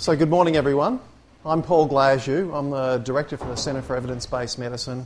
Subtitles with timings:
[0.00, 1.00] So, good morning, everyone.
[1.44, 2.54] I'm Paul Glasziou.
[2.54, 5.04] I'm the director for the Centre for Evidence Based Medicine,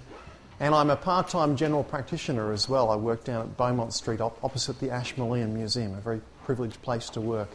[0.60, 2.90] and I'm a part time general practitioner as well.
[2.90, 7.08] I work down at Beaumont Street op- opposite the Ashmolean Museum, a very privileged place
[7.08, 7.48] to work.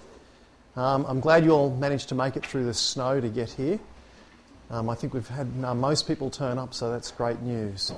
[0.75, 3.79] Um, I'm glad you all managed to make it through the snow to get here.
[4.71, 7.91] Um, I think we've had uh, most people turn up, so that's great news.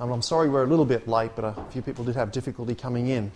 [0.00, 2.74] Um, I'm sorry we're a little bit late, but a few people did have difficulty
[2.74, 3.30] coming in.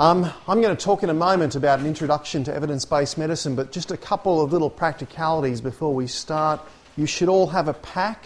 [0.00, 3.54] Um, I'm going to talk in a moment about an introduction to evidence based medicine,
[3.54, 6.58] but just a couple of little practicalities before we start.
[6.96, 8.24] You should all have a pack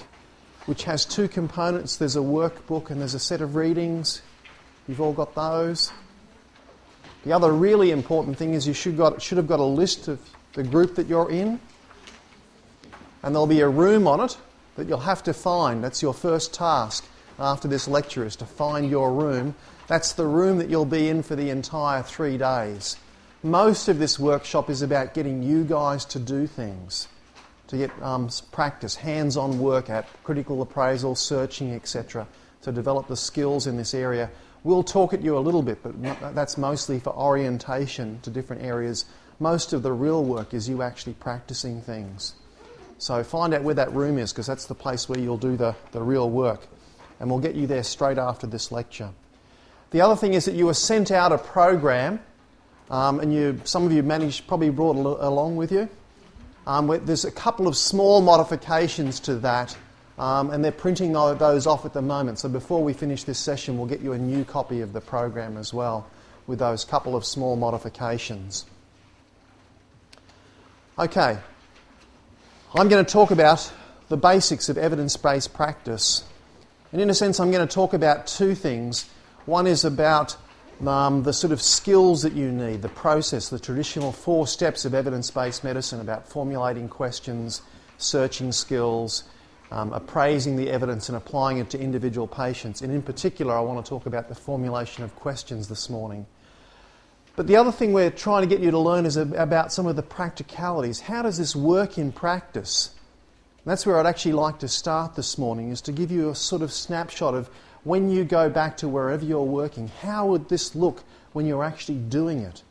[0.66, 4.22] which has two components there's a workbook and there's a set of readings.
[4.86, 5.90] You've all got those.
[7.24, 10.20] The other really important thing is you should, got, should have got a list of
[10.52, 11.58] the group that you're in,
[13.24, 14.36] and there'll be a room on it
[14.76, 15.82] that you'll have to find.
[15.82, 17.04] That's your first task
[17.36, 19.56] after this lecture is to find your room
[19.86, 22.96] that's the room that you'll be in for the entire three days.
[23.42, 27.08] Most of this workshop is about getting you guys to do things,
[27.66, 32.26] to get um, practice, hands on work at critical appraisal, searching, etc.,
[32.62, 34.30] to develop the skills in this area.
[34.62, 39.04] We'll talk at you a little bit, but that's mostly for orientation to different areas.
[39.38, 42.34] Most of the real work is you actually practicing things.
[42.96, 45.76] So find out where that room is because that's the place where you'll do the,
[45.92, 46.66] the real work.
[47.20, 49.10] And we'll get you there straight after this lecture.
[49.94, 52.18] The other thing is that you were sent out a program,
[52.90, 55.88] um, and you, some of you managed, probably brought along with you.
[56.66, 59.76] Um, there's a couple of small modifications to that,
[60.18, 62.40] um, and they're printing those off at the moment.
[62.40, 65.56] So before we finish this session, we'll get you a new copy of the program
[65.56, 66.08] as well,
[66.48, 68.66] with those couple of small modifications.
[70.98, 71.38] Okay,
[72.74, 73.72] I'm going to talk about
[74.08, 76.24] the basics of evidence based practice.
[76.90, 79.08] And in a sense, I'm going to talk about two things
[79.46, 80.36] one is about
[80.86, 84.94] um, the sort of skills that you need, the process, the traditional four steps of
[84.94, 87.62] evidence based medicine about formulating questions,
[87.98, 89.24] searching skills,
[89.70, 92.82] um, appraising the evidence, and applying it to individual patients.
[92.82, 96.26] And in particular, I want to talk about the formulation of questions this morning.
[97.36, 99.96] But the other thing we're trying to get you to learn is about some of
[99.96, 101.00] the practicalities.
[101.00, 102.94] How does this work in practice?
[103.64, 106.34] And that's where I'd actually like to start this morning, is to give you a
[106.34, 107.50] sort of snapshot of
[107.84, 111.98] when you go back to wherever you're working, how would this look when you're actually
[111.98, 112.62] doing it?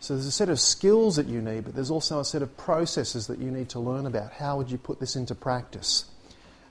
[0.00, 2.56] So there's a set of skills that you need, but there's also a set of
[2.56, 4.32] processes that you need to learn about.
[4.32, 6.06] How would you put this into practice?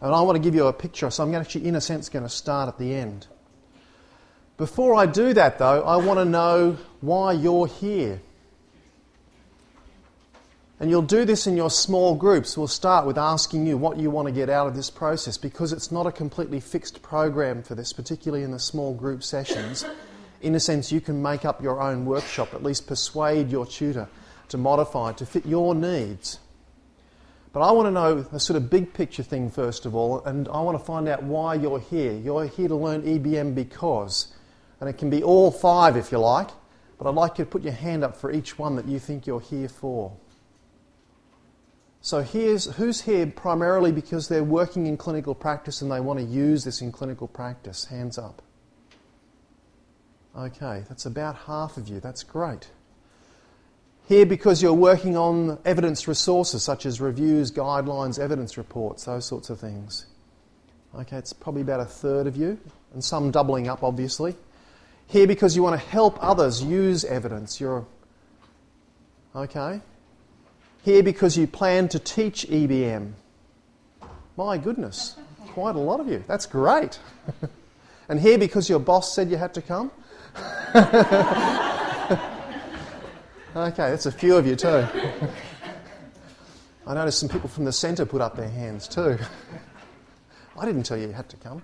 [0.01, 2.23] And I want to give you a picture, so I'm actually, in a sense, going
[2.23, 3.27] to start at the end.
[4.57, 8.21] Before I do that, though, I want to know why you're here.
[10.81, 12.57] And you'll do this in your small groups.
[12.57, 15.73] We'll start with asking you what you want to get out of this process because
[15.73, 19.85] it's not a completely fixed program for this, particularly in the small group sessions.
[20.41, 24.07] In a sense, you can make up your own workshop, at least persuade your tutor
[24.47, 26.39] to modify to fit your needs.
[27.51, 30.47] But I want to know a sort of big picture thing first of all, and
[30.47, 32.13] I want to find out why you're here.
[32.13, 34.34] You're here to learn EBM because,
[34.79, 36.50] and it can be all five if you like,
[36.97, 39.28] but I'd like you to put your hand up for each one that you think
[39.28, 40.13] you're here for.
[42.02, 46.26] So here's who's here primarily because they're working in clinical practice and they want to
[46.26, 47.86] use this in clinical practice.
[47.86, 48.42] Hands up.
[50.38, 52.00] Okay, that's about half of you.
[52.00, 52.70] That's great.
[54.08, 59.50] Here because you're working on evidence resources such as reviews, guidelines, evidence reports, those sorts
[59.50, 60.06] of things.
[60.96, 62.60] Okay, it's probably about a third of you,
[62.94, 64.36] and some doubling up, obviously.
[65.06, 67.60] Here because you want to help others use evidence.
[67.60, 67.86] You're
[69.36, 69.81] okay
[70.89, 73.11] here because you plan to teach EBM.
[74.35, 75.16] My goodness,
[75.50, 76.23] quite a lot of you.
[76.27, 77.00] That's great.
[78.09, 79.91] and here because your boss said you had to come.
[83.55, 84.88] okay, that's a few of you too.
[86.88, 89.19] I noticed some people from the centre put up their hands too.
[90.59, 91.61] I didn't tell you you had to come.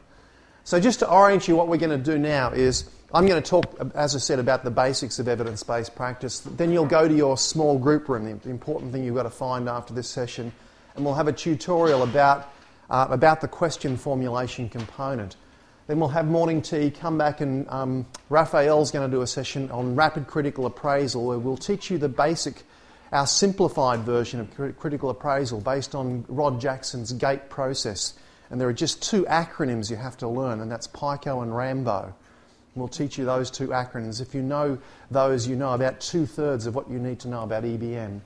[0.65, 3.49] So, just to orient you, what we're going to do now is I'm going to
[3.49, 6.41] talk, as I said, about the basics of evidence based practice.
[6.41, 9.69] Then you'll go to your small group room, the important thing you've got to find
[9.69, 10.51] after this session,
[10.95, 12.51] and we'll have a tutorial about,
[12.89, 15.37] uh, about the question formulation component.
[15.87, 19.71] Then we'll have morning tea, come back, and um, Raphael's going to do a session
[19.71, 22.63] on rapid critical appraisal where we'll teach you the basic,
[23.13, 28.13] our simplified version of critical appraisal based on Rod Jackson's GATE process
[28.49, 32.13] and there are just two acronyms you have to learn, and that's PICO and RAMBO.
[32.75, 34.21] We'll teach you those two acronyms.
[34.21, 34.77] If you know
[35.09, 38.19] those, you know about two thirds of what you need to know about EBM.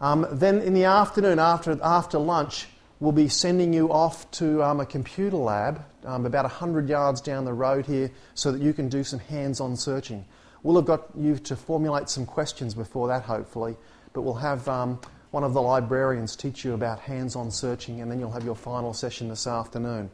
[0.00, 2.68] Um, then in the afternoon, after, after lunch,
[3.00, 7.44] we'll be sending you off to um, a computer lab um, about 100 yards down
[7.44, 10.24] the road here so that you can do some hands on searching.
[10.62, 13.76] We'll have got you to formulate some questions before that, hopefully,
[14.12, 18.10] but we'll have um, one of the librarians teach you about hands on searching, and
[18.10, 20.10] then you'll have your final session this afternoon.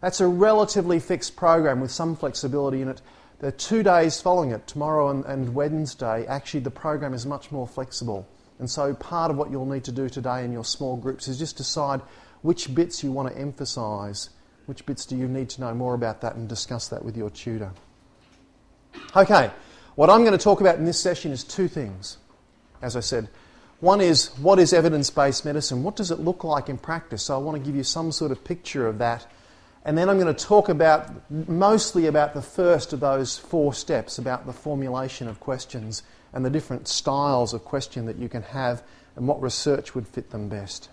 [0.00, 3.00] That's a relatively fixed program with some flexibility in it.
[3.38, 7.66] The two days following it, tomorrow and, and Wednesday, actually the program is much more
[7.66, 8.26] flexible.
[8.58, 11.38] And so part of what you'll need to do today in your small groups is
[11.38, 12.00] just decide
[12.42, 14.30] which bits you want to emphasise,
[14.66, 17.28] which bits do you need to know more about that, and discuss that with your
[17.30, 17.72] tutor.
[19.14, 19.50] Okay,
[19.94, 22.18] what I'm going to talk about in this session is two things,
[22.80, 23.28] as I said.
[23.80, 25.82] One is what is evidence based medicine?
[25.82, 27.24] What does it look like in practice?
[27.24, 29.26] So I want to give you some sort of picture of that.
[29.86, 34.18] And then I'm going to talk about mostly about the first of those four steps
[34.18, 36.02] about the formulation of questions
[36.32, 38.82] and the different styles of question that you can have
[39.14, 40.90] and what research would fit them best.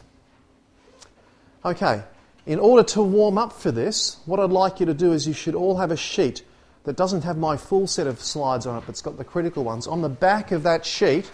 [1.66, 2.04] Okay,
[2.46, 5.34] in order to warm up for this, what I'd like you to do is you
[5.34, 6.44] should all have a sheet
[6.84, 9.64] that doesn't have my full set of slides on it, but it's got the critical
[9.64, 9.88] ones.
[9.88, 11.32] On the back of that sheet,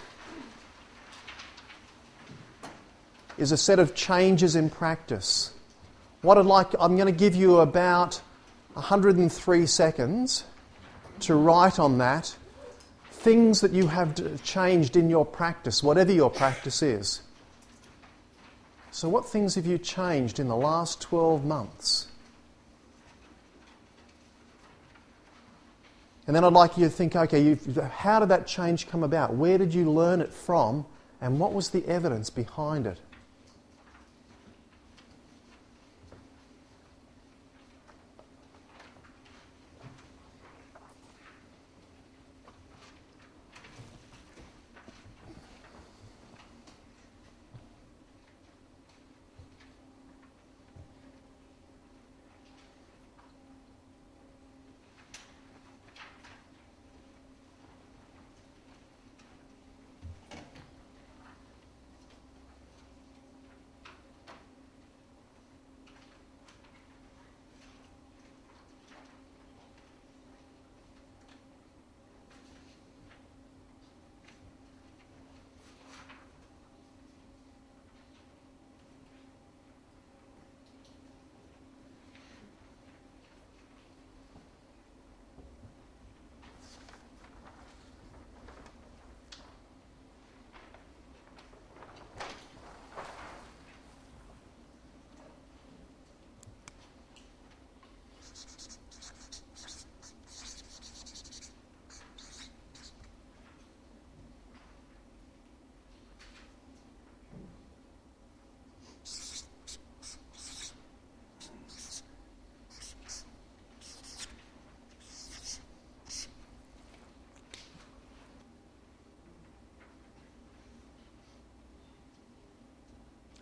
[3.38, 5.54] is a set of changes in practice.
[6.22, 8.22] What I'd like, I'm going to give you about
[8.74, 10.44] 103 seconds
[11.22, 12.36] to write on that
[13.12, 17.22] things that you have changed in your practice, whatever your practice is.
[18.92, 22.08] So, what things have you changed in the last 12 months?
[26.28, 27.58] And then I'd like you to think okay,
[27.92, 29.36] how did that change come about?
[29.36, 30.86] Where did you learn it from?
[31.22, 33.00] And what was the evidence behind it?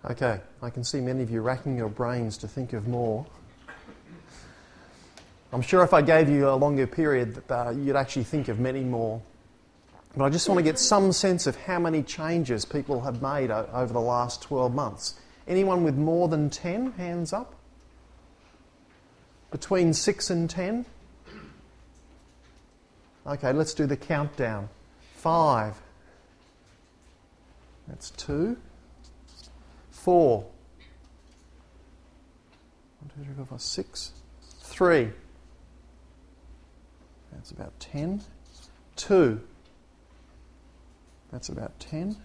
[0.06, 3.26] Okay, I can see many of you racking your brains to think of more.
[5.52, 8.84] I'm sure if I gave you a longer period, uh, you'd actually think of many
[8.84, 9.22] more.
[10.16, 13.50] But I just want to get some sense of how many changes people have made
[13.52, 15.16] o- over the last 12 months.
[15.48, 16.94] Anyone with more than 10?
[16.94, 17.56] Hands up.
[19.52, 20.86] Between 6 and 10?
[23.26, 24.70] Okay, let's do the countdown.
[25.16, 25.82] 5.
[27.88, 28.58] That's 2
[30.07, 30.39] four.
[33.02, 34.14] One, two, three, four, five, six.
[34.61, 35.09] Three.
[37.33, 38.21] That's about ten.
[38.95, 39.42] Two.
[41.30, 42.16] That's about ten.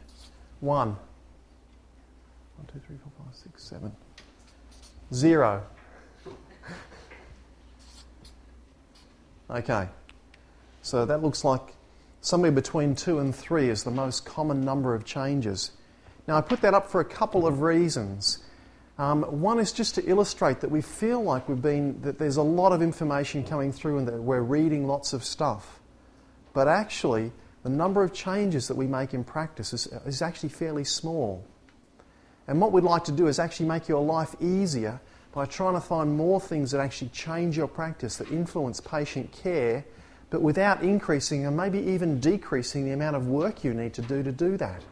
[0.61, 0.91] One.
[0.91, 3.91] One, two, three, four, five, six, seven.
[5.13, 5.65] Zero.
[9.51, 9.89] Okay.
[10.81, 11.75] So that looks like
[12.23, 15.73] somewhere between two and three is the most common number of changes.
[16.27, 18.39] Now, I put that up for a couple of reasons.
[18.99, 22.43] Um, one is just to illustrate that we feel like we've been, that there's a
[22.43, 25.81] lot of information coming through and that we're reading lots of stuff.
[26.53, 30.85] But actually, the number of changes that we make in practice is, is actually fairly
[30.85, 31.45] small.
[32.47, 35.01] And what we'd like to do is actually make your life easier
[35.33, 39.85] by trying to find more things that actually change your practice, that influence patient care,
[40.29, 44.23] but without increasing and maybe even decreasing the amount of work you need to do
[44.23, 44.83] to do that.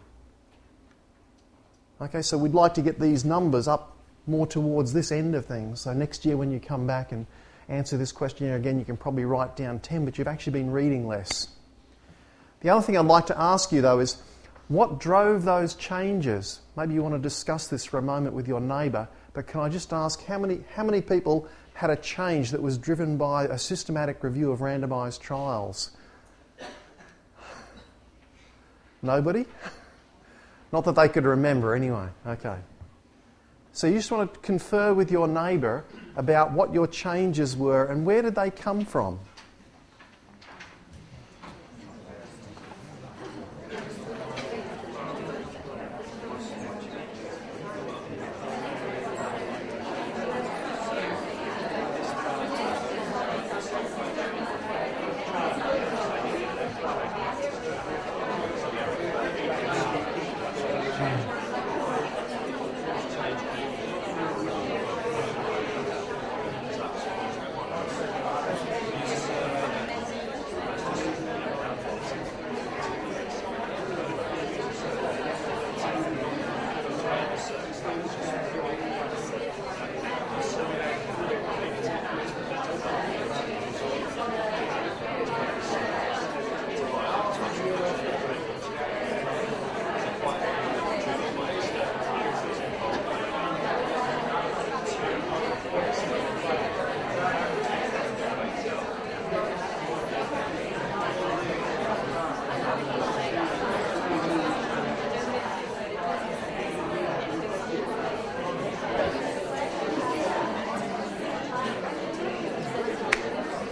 [2.02, 3.94] Okay, so we'd like to get these numbers up
[4.26, 5.82] more towards this end of things.
[5.82, 7.26] So next year, when you come back and
[7.68, 11.06] answer this questionnaire again, you can probably write down 10, but you've actually been reading
[11.06, 11.48] less.
[12.62, 14.16] The other thing I'd like to ask you, though, is
[14.68, 16.60] what drove those changes?
[16.74, 19.68] Maybe you want to discuss this for a moment with your neighbour, but can I
[19.68, 23.58] just ask how many, how many people had a change that was driven by a
[23.58, 25.90] systematic review of randomised trials?
[29.02, 29.44] Nobody?
[30.72, 32.08] Not that they could remember anyway.
[32.26, 32.56] Okay.
[33.72, 35.84] So you just want to confer with your neighbour
[36.16, 39.20] about what your changes were and where did they come from?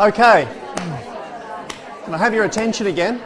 [0.01, 0.47] Okay.
[2.05, 3.21] Can I have your attention again?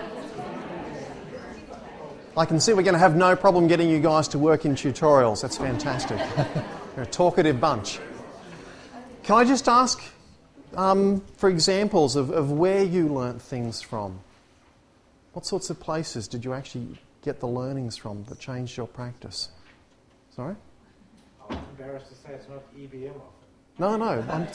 [2.35, 4.75] I can see we're going to have no problem getting you guys to work in
[4.75, 5.43] tutorials.
[5.43, 6.19] That's fantastic.
[6.97, 8.01] You're a talkative bunch.
[9.23, 10.03] Can I just ask
[10.75, 14.21] um, for examples of, of where you learnt things from?
[15.35, 19.51] What sorts of places did you actually get the learnings from that changed your practice?
[20.35, 20.57] Sorry?
[21.51, 23.23] I'm embarrassed to say it's not EBM often.
[23.79, 24.25] No, no.
[24.31, 24.47] I'm,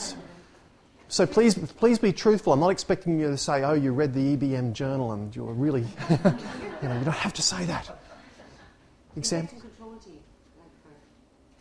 [1.09, 2.53] so please, please be truthful.
[2.53, 5.81] I'm not expecting you to say, "Oh, you read the EBM journal and you're really,"
[6.09, 6.17] you
[6.89, 7.89] know, you don't have to say that.
[9.15, 9.61] Example.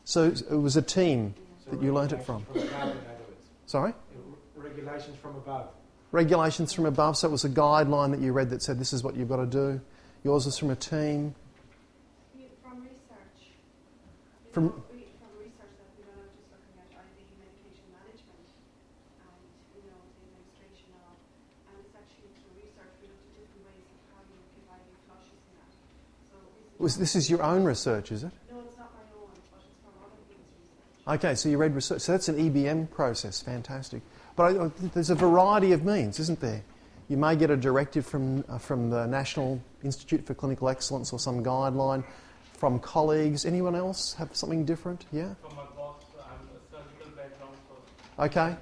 [0.05, 1.35] So it was a team
[1.71, 2.45] that you learnt it from.
[2.45, 3.43] From above, in other words.
[3.67, 3.93] Sorry.
[4.55, 5.69] Regulations from above.
[6.13, 7.17] Regulations from above.
[7.17, 9.39] So it was a guideline that you read that said this is what you've got
[9.39, 9.81] to do.
[10.23, 11.35] Yours was from a team.
[12.63, 13.51] From research.
[14.53, 18.47] From- know, we- From research that we know, just looking at IV medication management
[19.27, 19.43] and,
[19.75, 21.19] you know, the administration of,
[21.67, 24.87] and it's actually through research, we looked at different ways of how you give IV
[25.11, 25.73] flushes and that.
[26.31, 26.39] So
[26.79, 27.31] Was this is.
[27.31, 28.33] your own research, is it?
[28.51, 31.25] No, it's not my own, but it's from other people's research.
[31.25, 32.03] Okay, so you read research.
[32.03, 33.41] So that's an EBM process.
[33.41, 34.03] Fantastic.
[34.37, 36.63] But I, I there's a variety of means, isn't there?
[37.09, 41.21] You may get a directive from, uh, from the National Institute for Clinical Excellence or
[41.21, 42.05] some guideline
[42.55, 43.47] from colleagues.
[43.47, 45.07] Anyone else have something different?
[45.13, 45.35] Yeah?
[45.41, 48.57] From my boss, I'm a surgical background, so Okay.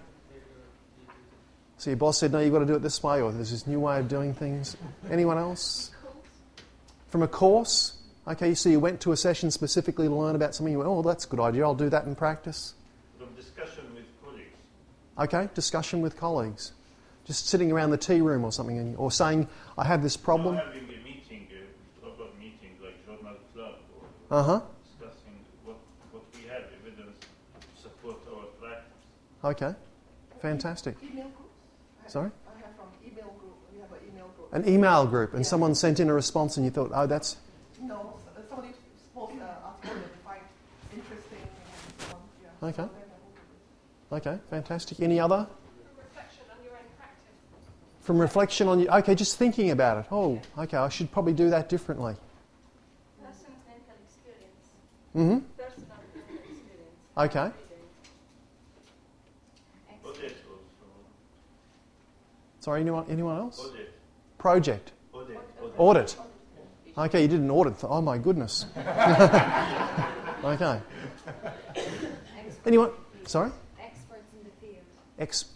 [1.79, 3.67] So your boss said, no, you've got to do it this way, or there's this
[3.67, 4.77] new way of doing things.
[5.11, 5.91] Anyone else?
[7.09, 7.97] From a course?
[8.27, 10.73] Okay, so you went to a session specifically to learn about something.
[10.73, 11.63] You went, oh, that's a good idea.
[11.65, 12.75] I'll do that in practice.
[13.19, 14.57] From discussion with colleagues.
[15.19, 16.73] Okay, discussion with colleagues.
[17.27, 20.55] Just sitting around the tea room or something, and, or saying, I have this problem.
[20.57, 23.75] Now having a meeting, a proper meeting like Journal Club,
[24.31, 24.61] or Uh huh.
[24.85, 25.77] discussing what,
[26.13, 28.93] what we have evidence to support our practice.
[29.45, 29.75] Okay,
[30.41, 30.97] fantastic.
[31.03, 32.13] Email groups.
[32.13, 32.31] Sorry?
[32.49, 33.57] I have from email group.
[33.73, 34.53] We have an email group.
[34.53, 35.49] An email group, and Yeah.
[35.49, 37.37] someone sent in a response, and you thought, oh, that's.
[37.81, 38.69] No, s- somebody
[39.13, 40.41] spoke uh, article that they find
[40.93, 42.21] interesting and so on.
[42.43, 42.49] Yeah.
[42.65, 42.87] Okay.
[44.11, 45.01] Okay, fantastic.
[45.01, 45.47] Any other?
[45.47, 47.69] From reflection on your own practice.
[48.01, 48.89] From reflection on you.
[48.89, 50.07] Okay, just thinking about it.
[50.11, 52.15] Oh, okay, I should probably do that differently.
[53.21, 54.65] Personal clinical experience.
[55.15, 56.95] Mm Personal clinical experience.
[57.15, 57.21] hmm.
[57.21, 57.51] Okay.
[62.61, 63.61] Sorry, anyone, anyone else?
[64.39, 64.93] Project.
[65.13, 65.39] Audit.
[65.77, 66.17] Audit.
[66.97, 67.75] Okay, you did an audit.
[67.83, 68.65] Oh my goodness.
[70.45, 70.81] okay.
[72.67, 72.91] Anyone?
[73.27, 73.51] Sorry?
[73.81, 74.85] Experts in the field.
[75.19, 75.47] Ex-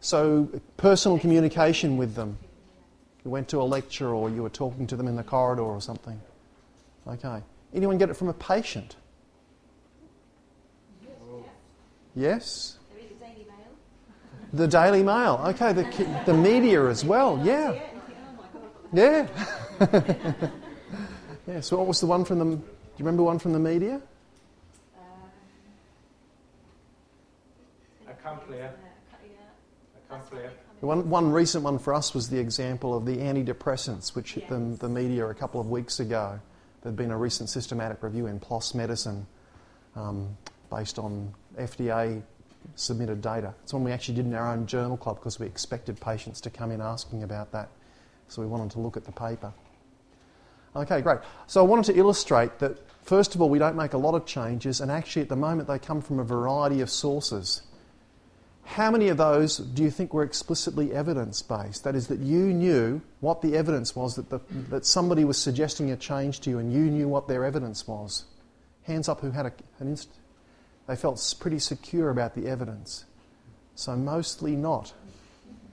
[0.00, 2.38] so, personal communication with them.
[3.24, 5.80] You went to a lecture or you were talking to them in the corridor or
[5.80, 6.20] something.
[7.08, 7.42] Okay.
[7.74, 8.96] Anyone get it from a patient?
[12.14, 12.78] Yes?
[12.94, 13.68] There is a Daily Mail.
[14.52, 15.40] The Daily Mail.
[15.48, 17.38] Okay, the, ki- the media as well.
[17.44, 17.78] Yeah.
[18.92, 19.26] Yeah.
[21.48, 22.44] yeah, so what was the one from the.
[22.44, 24.00] Do you remember one from the media?
[28.26, 28.74] A complex.
[29.94, 30.52] A complex.
[30.80, 34.48] The one, one recent one for us was the example of the antidepressants, which hit
[34.48, 36.40] the, the media a couple of weeks ago.
[36.82, 39.26] There'd been a recent systematic review in PLOS Medicine
[39.94, 40.36] um,
[40.70, 42.20] based on FDA
[42.74, 43.54] submitted data.
[43.62, 46.50] It's one we actually did in our own journal club because we expected patients to
[46.50, 47.68] come in asking about that.
[48.26, 49.52] So we wanted to look at the paper.
[50.74, 51.20] Okay, great.
[51.46, 54.26] So I wanted to illustrate that, first of all, we don't make a lot of
[54.26, 57.62] changes, and actually, at the moment, they come from a variety of sources.
[58.66, 61.84] How many of those do you think were explicitly evidence based?
[61.84, 65.90] That is, that you knew what the evidence was, that, the, that somebody was suggesting
[65.92, 68.24] a change to you and you knew what their evidence was?
[68.82, 70.10] Hands up who had a, an inst-
[70.88, 73.04] They felt pretty secure about the evidence.
[73.76, 74.92] So, mostly not.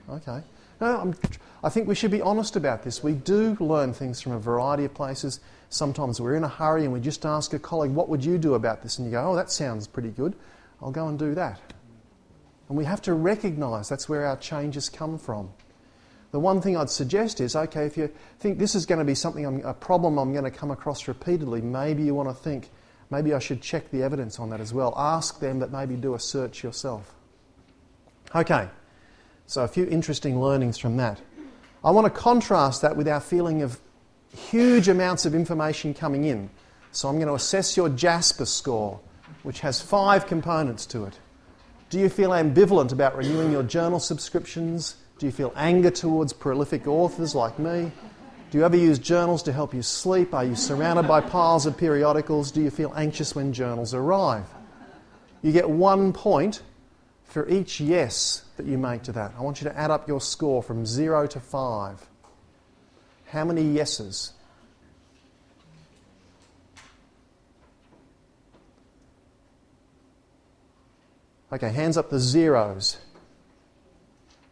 [0.10, 0.42] Okay.
[0.80, 1.16] No, I'm,
[1.64, 3.04] I think we should be honest about this.
[3.04, 5.40] We do learn things from a variety of places.
[5.70, 8.54] Sometimes we're in a hurry and we just ask a colleague, What would you do
[8.54, 9.00] about this?
[9.00, 10.36] And you go, Oh, that sounds pretty good.
[10.82, 11.60] I'll go and do that.
[12.74, 15.52] And we have to recognize that's where our changes come from.
[16.32, 19.14] The one thing I'd suggest is okay, if you think this is going to be
[19.14, 22.72] something, I'm, a problem I'm going to come across repeatedly, maybe you want to think,
[23.12, 24.92] maybe I should check the evidence on that as well.
[24.98, 27.14] Ask them but maybe do a search yourself.
[28.34, 28.68] Okay,
[29.46, 31.22] so a few interesting learnings from that.
[31.84, 33.80] I want to contrast that with our feeling of
[34.36, 36.50] huge amounts of information coming in.
[36.92, 39.00] So I'm going to assess your JASPA score,
[39.44, 41.20] which has five components to it.
[41.94, 44.96] Do you feel ambivalent about renewing your journal subscriptions?
[45.20, 47.92] Do you feel anger towards prolific authors like me?
[48.50, 50.34] Do you ever use journals to help you sleep?
[50.34, 52.50] Are you surrounded by piles of periodicals?
[52.50, 54.48] Do you feel anxious when journals arrive?
[55.44, 56.64] You get one point
[57.26, 59.36] for each yes that you make to that.
[59.38, 62.08] I want you to add up your score from zero to five.
[63.28, 64.34] How many yeses?
[71.54, 72.98] Okay, hands up the zeros.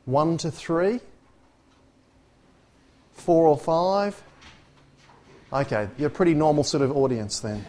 [0.05, 0.99] One to three?
[3.13, 4.21] Four or five?
[5.51, 7.65] Okay, you're a pretty normal sort of audience then.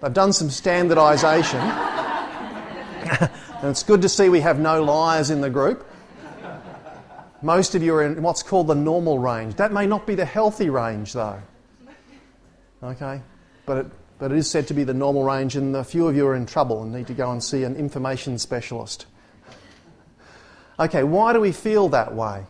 [0.00, 1.60] They've done some standardisation.
[3.20, 5.88] and it's good to see we have no liars in the group.
[7.40, 9.54] Most of you are in what's called the normal range.
[9.54, 11.40] That may not be the healthy range, though.
[12.82, 13.22] Okay?
[13.64, 13.86] But it,
[14.18, 16.34] but it is said to be the normal range, and a few of you are
[16.34, 19.06] in trouble and need to go and see an information specialist.
[20.80, 22.44] Okay, why do we feel that way?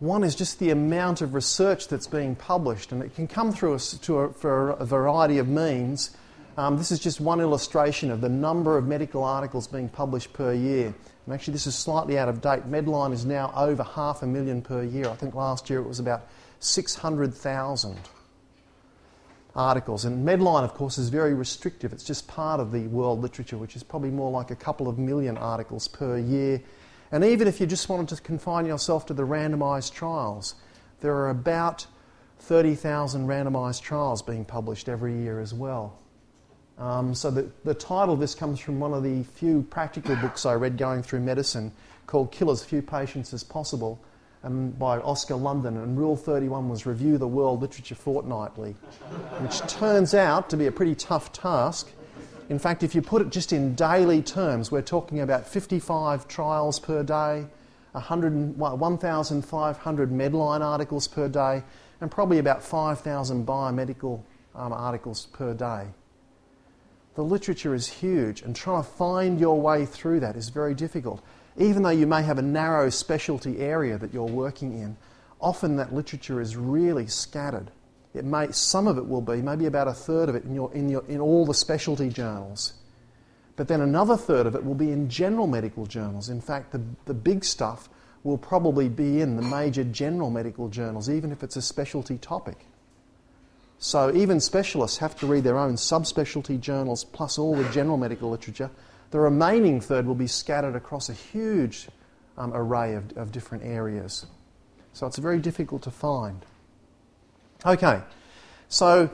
[0.00, 3.74] One is just the amount of research that's being published, and it can come through
[3.74, 6.16] a, to a, for a variety of means.
[6.56, 10.52] Um, this is just one illustration of the number of medical articles being published per
[10.52, 10.94] year.
[11.24, 12.70] And actually, this is slightly out of date.
[12.70, 15.08] Medline is now over half a million per year.
[15.08, 16.28] I think last year it was about
[16.60, 17.96] 600,000
[19.58, 20.04] articles.
[20.04, 21.92] And Medline, of course, is very restrictive.
[21.92, 24.98] It's just part of the world literature, which is probably more like a couple of
[24.98, 26.62] million articles per year.
[27.10, 30.54] And even if you just wanted to confine yourself to the randomised trials,
[31.00, 31.86] there are about
[32.38, 35.98] 30,000 randomised trials being published every year as well.
[36.78, 40.46] Um, so the, the title of this comes from one of the few practical books
[40.46, 41.72] I read going through medicine
[42.06, 44.00] called Kill as Few Patients as Possible
[44.44, 48.72] um, by Oscar London, and Rule 31 was review the world literature fortnightly,
[49.40, 51.90] which turns out to be a pretty tough task.
[52.48, 56.78] In fact, if you put it just in daily terms, we're talking about 55 trials
[56.78, 57.46] per day,
[57.92, 61.62] 1,500 Medline articles per day,
[62.00, 64.22] and probably about 5,000 biomedical
[64.54, 65.88] um, articles per day.
[67.16, 71.20] The literature is huge, and trying to find your way through that is very difficult
[71.58, 74.96] even though you may have a narrow specialty area that you're working in,
[75.40, 77.70] often that literature is really scattered.
[78.14, 80.72] It may, some of it will be, maybe about a third of it in, your,
[80.72, 82.74] in, your, in all the specialty journals.
[83.56, 86.28] But then another third of it will be in general medical journals.
[86.28, 87.88] In fact, the, the big stuff
[88.22, 92.66] will probably be in the major general medical journals, even if it's a specialty topic.
[93.78, 98.30] So even specialists have to read their own subspecialty journals plus all the general medical
[98.30, 98.70] literature
[99.10, 101.88] the remaining third will be scattered across a huge
[102.36, 104.26] um, array of, of different areas.
[104.92, 106.44] So it's very difficult to find.
[107.64, 108.02] Okay,
[108.68, 109.10] so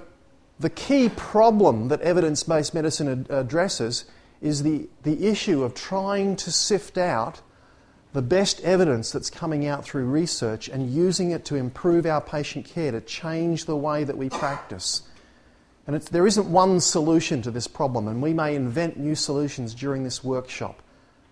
[0.59, 4.04] the key problem that evidence based medicine ad- addresses
[4.40, 7.40] is the, the issue of trying to sift out
[8.12, 12.64] the best evidence that's coming out through research and using it to improve our patient
[12.64, 15.02] care, to change the way that we practice.
[15.86, 20.02] And there isn't one solution to this problem, and we may invent new solutions during
[20.02, 20.80] this workshop.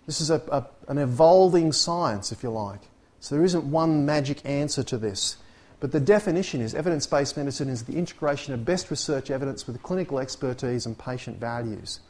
[0.07, 2.81] This is a, a, an evolving science, if you like.
[3.21, 5.37] So there isn't one magic answer to this.
[5.81, 9.83] But the definition is evidence based medicine is the integration of best research evidence with
[9.83, 12.01] clinical expertise and patient values.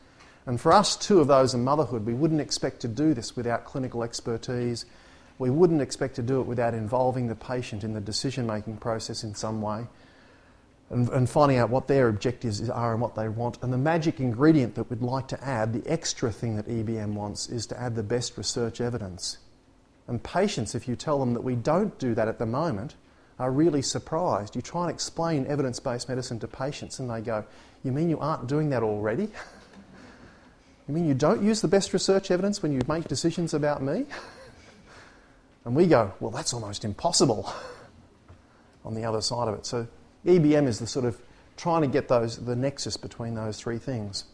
[0.44, 3.64] And for us, two of those in motherhood, we wouldn't expect to do this without
[3.64, 4.84] clinical expertise.
[5.38, 9.22] We wouldn't expect to do it without involving the patient in the decision making process
[9.22, 9.86] in some way
[10.92, 13.58] and, and finding out what their objectives are and what they want.
[13.62, 17.48] And the magic ingredient that we'd like to add, the extra thing that EBM wants,
[17.48, 19.38] is to add the best research evidence.
[20.06, 22.94] And patients, if you tell them that we don't do that at the moment,
[23.38, 24.54] are really surprised.
[24.54, 27.44] You try and explain evidence based medicine to patients, and they go,
[27.82, 29.24] You mean you aren't doing that already?
[30.88, 34.04] you mean you don't use the best research evidence when you make decisions about me?
[35.64, 37.50] and we go, Well, that's almost impossible
[38.84, 39.64] on the other side of it.
[39.64, 39.88] So,
[40.26, 41.20] EBM is the sort of
[41.56, 44.24] trying to get those, the nexus between those three things.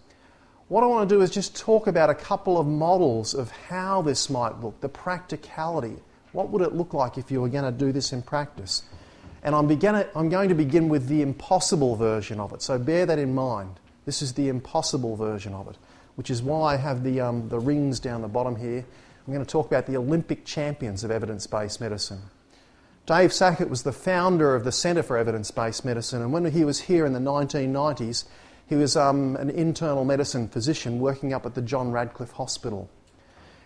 [0.68, 4.02] What I want to do is just talk about a couple of models of how
[4.02, 5.96] this might look, the practicality.
[6.32, 8.82] What would it look like if you were going to do this in practice?
[9.42, 13.06] And I'm, begin, I'm going to begin with the impossible version of it, so bear
[13.06, 13.80] that in mind.
[14.04, 15.76] This is the impossible version of it,
[16.16, 18.84] which is why I have the, um, the rings down the bottom here.
[19.26, 22.20] I'm going to talk about the Olympic champions of evidence based medicine.
[23.08, 26.62] Dave Sackett was the founder of the Centre for Evidence Based Medicine, and when he
[26.62, 28.24] was here in the 1990s,
[28.66, 32.90] he was um, an internal medicine physician working up at the John Radcliffe Hospital.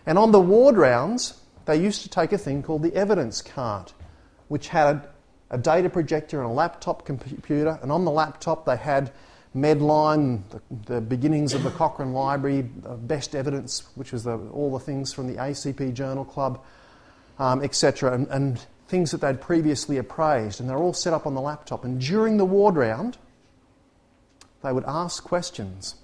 [0.05, 3.93] And on the ward rounds, they used to take a thing called the evidence cart,
[4.47, 5.09] which had
[5.49, 9.11] a data projector and a laptop computer, and on the laptop they had
[9.53, 14.79] Medline, the, the beginnings of the Cochrane Library, best evidence, which was the, all the
[14.79, 16.63] things from the ACP Journal Club,
[17.39, 21.33] um, etc., and, and things that they'd previously appraised, and they're all set up on
[21.33, 21.83] the laptop.
[21.83, 23.17] And during the ward round,
[24.61, 25.95] they would ask questions.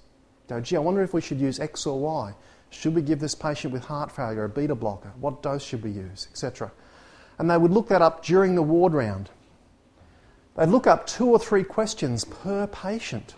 [0.48, 2.34] Go, gee, I wonder if we should use X or Y.
[2.70, 5.12] Should we give this patient with heart failure a beta blocker?
[5.20, 6.72] What dose should we use, etc.
[7.38, 9.30] And they would look that up during the ward round.
[10.56, 13.36] They'd look up two or three questions per patient.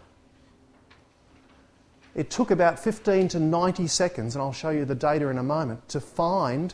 [2.14, 5.42] It took about 15 to 90 seconds, and I'll show you the data in a
[5.42, 6.72] moment, to find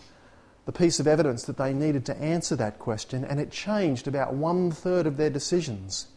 [0.69, 4.35] the piece of evidence that they needed to answer that question, and it changed about
[4.35, 6.09] one third of their decisions.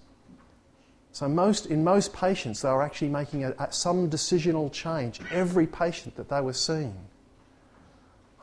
[1.14, 5.66] So, most, in most patients, they were actually making a, a, some decisional change, every
[5.66, 6.94] patient that they were seeing.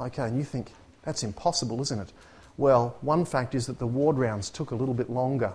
[0.00, 2.10] Okay, and you think, that's impossible, isn't it?
[2.56, 5.52] Well, one fact is that the ward rounds took a little bit longer.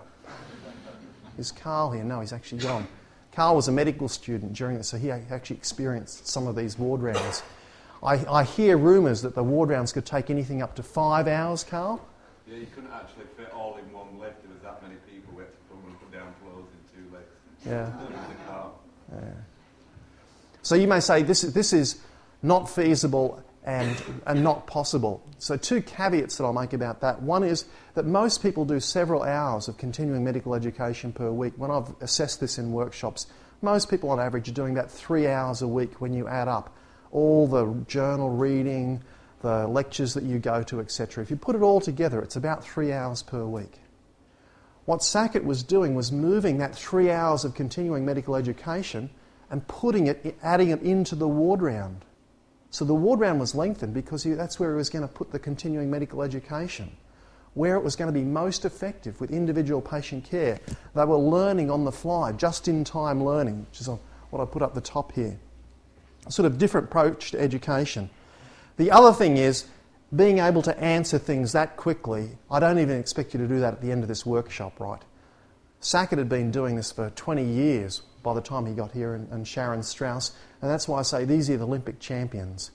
[1.36, 2.04] is Carl here?
[2.04, 2.86] No, he's actually gone.
[3.32, 7.02] Carl was a medical student during this, so he actually experienced some of these ward
[7.02, 7.42] rounds.
[8.04, 11.64] I, I hear rumours that the ward rounds could take anything up to five hours,
[11.64, 12.06] Carl.
[12.46, 14.42] Yeah, you couldn't actually fit all in one lift.
[14.42, 15.32] There was that many people.
[15.34, 17.32] We had to put and put down floors in two lifts.
[17.66, 17.90] Yeah.
[19.12, 19.30] yeah.
[20.62, 22.00] So you may say this, this is
[22.42, 25.22] not feasible and, and not possible.
[25.38, 27.22] So, two caveats that I'll make about that.
[27.22, 27.64] One is
[27.94, 31.54] that most people do several hours of continuing medical education per week.
[31.56, 33.26] When I've assessed this in workshops,
[33.62, 36.74] most people on average are doing about three hours a week when you add up
[37.14, 39.00] all the journal reading,
[39.40, 41.22] the lectures that you go to, etc.
[41.22, 43.78] If you put it all together, it's about three hours per week.
[44.84, 49.08] What Sackett was doing was moving that three hours of continuing medical education
[49.48, 52.04] and putting it, adding it into the ward round.
[52.70, 55.30] So the ward round was lengthened because he, that's where he was going to put
[55.30, 56.90] the continuing medical education,
[57.54, 60.58] where it was going to be most effective with individual patient care.
[60.94, 64.62] They were learning on the fly, just in time learning, which is what I put
[64.62, 65.38] up the top here.
[66.28, 68.10] Sort of different approach to education.
[68.76, 69.66] The other thing is
[70.14, 72.30] being able to answer things that quickly.
[72.50, 75.02] I don't even expect you to do that at the end of this workshop, right?
[75.80, 79.30] Sackett had been doing this for 20 years by the time he got here, and,
[79.30, 80.32] and Sharon Straus,
[80.62, 82.70] and that's why I say these are the Olympic champions.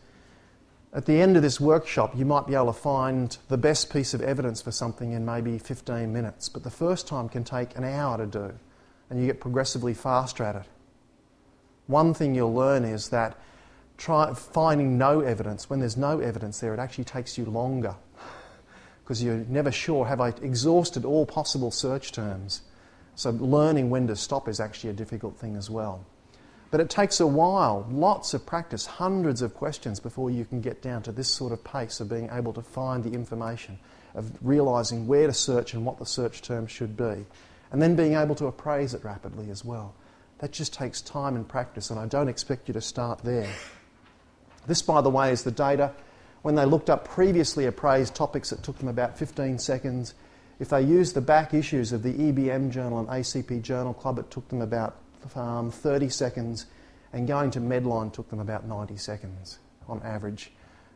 [0.94, 4.14] At the end of this workshop, you might be able to find the best piece
[4.14, 7.84] of evidence for something in maybe 15 minutes, but the first time can take an
[7.84, 8.54] hour to do,
[9.10, 10.66] and you get progressively faster at it.
[11.90, 13.36] One thing you'll learn is that
[13.98, 17.96] try, finding no evidence, when there's no evidence there, it actually takes you longer
[19.04, 22.62] because you're never sure have I exhausted all possible search terms.
[23.16, 26.06] So learning when to stop is actually a difficult thing as well.
[26.70, 30.84] But it takes a while, lots of practice, hundreds of questions before you can get
[30.84, 33.80] down to this sort of pace of being able to find the information,
[34.14, 37.26] of realizing where to search and what the search term should be,
[37.72, 39.96] and then being able to appraise it rapidly as well.
[40.40, 43.50] That just takes time and practice, and I don't expect you to start there.
[44.68, 45.94] This, by the way, is the data.
[46.42, 50.14] When they looked up previously appraised topics, it took them about 15 seconds.
[50.60, 54.32] If they used the back issues of the EBM Journal and ACP Journal Club, it
[54.32, 54.96] took them about
[55.36, 56.66] um, 30 seconds.
[57.12, 60.52] And going to Medline took them about 90 seconds on average.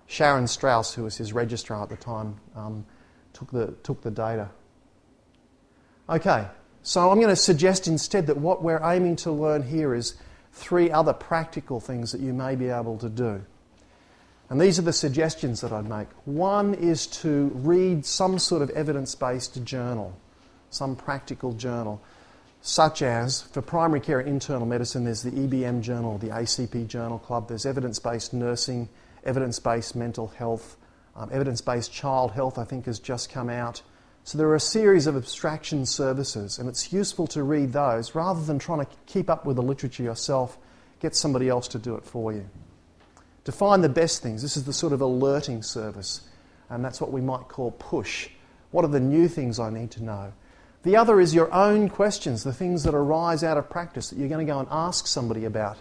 [0.06, 2.86] Sharon Straus, who was his registrar at the time, um,
[3.34, 4.50] took, the, took the data.
[6.08, 6.46] Okay,
[6.84, 10.16] so I'm going to suggest instead that what we're aiming to learn here is
[10.52, 13.44] three other practical things that you may be able to do.
[14.50, 16.10] And these are the suggestions that I'd make.
[16.26, 20.16] One is to read some sort of evidence based journal,
[20.70, 22.02] some practical journal,
[22.62, 27.20] such as for primary care and internal medicine, there's the EBM journal, the ACP Journal
[27.20, 28.88] Club, there's evidence based nursing,
[29.26, 30.78] evidence based mental health,
[31.16, 33.82] um, evidence based child health, I think, has just come out.
[34.26, 38.42] So there are a series of abstraction services, and it's useful to read those rather
[38.42, 40.58] than trying to keep up with the literature yourself.
[41.02, 42.46] Get somebody else to do it for you.
[43.44, 46.22] To find the best things, this is the sort of alerting service,
[46.70, 48.30] and that's what we might call push.
[48.72, 50.32] What are the new things I need to know?
[50.84, 54.30] The other is your own questions, the things that arise out of practice that you're
[54.30, 55.78] going to go and ask somebody about.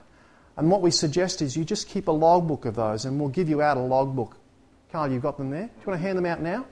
[0.57, 3.49] And what we suggest is you just keep a logbook of those, and we'll give
[3.49, 4.37] you out a logbook.
[4.91, 5.67] Carl, you've got them there?
[5.67, 6.67] Do you want to hand them out now?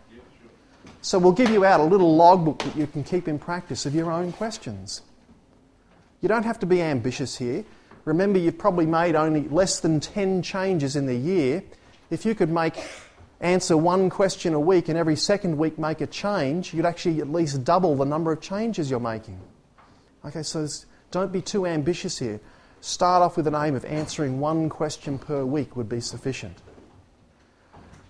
[1.02, 3.94] So we'll give you out a little logbook that you can keep in practice of
[3.94, 5.02] your own questions.
[6.20, 7.64] You don't have to be ambitious here.
[8.04, 11.62] Remember, you've probably made only less than 10 changes in the year.
[12.10, 12.74] If you could make
[13.40, 17.32] answer one question a week and every second week make a change, you'd actually at
[17.32, 19.40] least double the number of changes you're making.
[20.24, 20.66] Okay, so
[21.10, 22.40] don't be too ambitious here.
[22.82, 26.58] Start off with an aim of answering one question per week would be sufficient.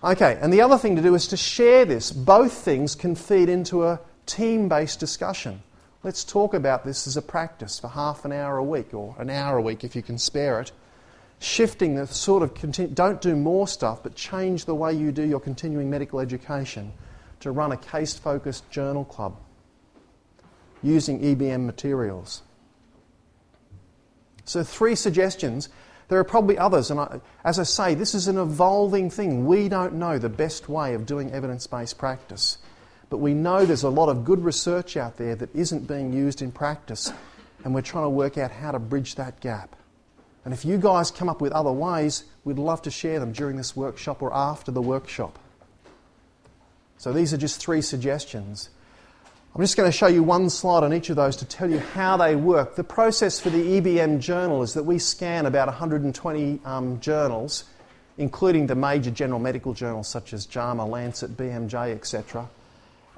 [0.02, 2.10] Okay, and the other thing to do is to share this.
[2.10, 5.62] Both things can feed into a team based discussion.
[6.02, 9.28] Let's talk about this as a practice for half an hour a week or an
[9.28, 10.72] hour a week if you can spare it.
[11.38, 15.40] Shifting the sort of, don't do more stuff, but change the way you do your
[15.40, 16.92] continuing medical education
[17.40, 19.36] to run a case focused journal club
[20.82, 22.42] using EBM materials.
[24.44, 25.68] So, three suggestions
[26.10, 29.46] there are probably others, and I, as I say, this is an evolving thing.
[29.46, 32.58] We don't know the best way of doing evidence based practice,
[33.10, 36.42] but we know there's a lot of good research out there that isn't being used
[36.42, 37.12] in practice,
[37.62, 39.76] and we're trying to work out how to bridge that gap.
[40.44, 43.56] And if you guys come up with other ways, we'd love to share them during
[43.56, 45.38] this workshop or after the workshop.
[46.98, 48.68] So these are just three suggestions.
[49.52, 51.80] I'm just going to show you one slide on each of those to tell you
[51.80, 52.76] how they work.
[52.76, 57.64] The process for the EBM journal is that we scan about 120 um, journals,
[58.16, 62.48] including the major general medical journals such as JAMA, Lancet, BMJ, etc.,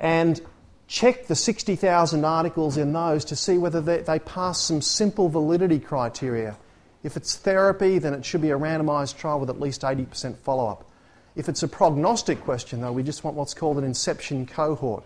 [0.00, 0.40] and
[0.88, 5.78] check the 60,000 articles in those to see whether they, they pass some simple validity
[5.78, 6.56] criteria.
[7.02, 10.66] If it's therapy, then it should be a randomized trial with at least 80% follow
[10.66, 10.88] up.
[11.36, 15.04] If it's a prognostic question, though, we just want what's called an inception cohort.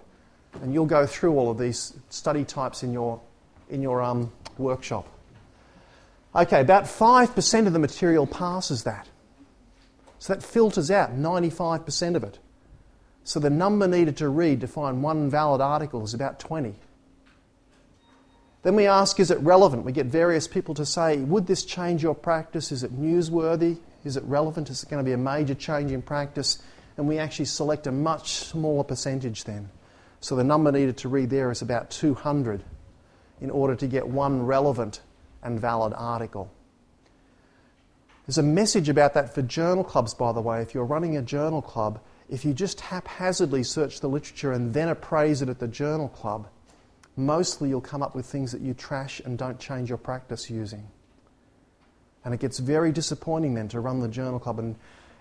[0.62, 3.20] And you'll go through all of these study types in your,
[3.68, 5.06] in your um, workshop.
[6.34, 9.08] Okay, about 5% of the material passes that.
[10.18, 12.38] So that filters out 95% of it.
[13.24, 16.74] So the number needed to read to find one valid article is about 20.
[18.62, 19.84] Then we ask, is it relevant?
[19.84, 22.72] We get various people to say, would this change your practice?
[22.72, 23.78] Is it newsworthy?
[24.04, 24.70] Is it relevant?
[24.70, 26.58] Is it going to be a major change in practice?
[26.96, 29.70] And we actually select a much smaller percentage then.
[30.20, 32.62] So the number needed to read there is about 200
[33.40, 35.00] in order to get one relevant
[35.42, 36.50] and valid article.
[38.26, 40.60] There's a message about that for journal clubs, by the way.
[40.60, 44.88] If you're running a journal club, if you just haphazardly search the literature and then
[44.88, 46.48] appraise it at the journal club,
[47.16, 50.88] mostly you'll come up with things that you trash and don't change your practice using.
[52.24, 54.74] And it gets very disappointing then to run the journal club and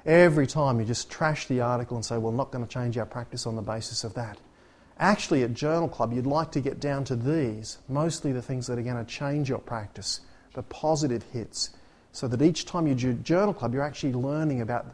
[0.06, 3.06] every time you just trash the article and say, well, not going to change our
[3.06, 4.40] practice on the basis of that.
[5.00, 8.80] Actually, at Journal Club, you'd like to get down to these, mostly the things that
[8.80, 10.22] are going to change your practice,
[10.54, 11.72] the positive hits,
[12.14, 14.86] so that each time you do Journal Club, you're actually learning about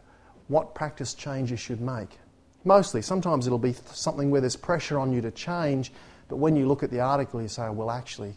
[0.48, 2.18] what practice change you should make.
[2.64, 5.92] Mostly, sometimes it'll be something where there's pressure on you to change,
[6.30, 8.36] but when you look at the article, you say, well, actually,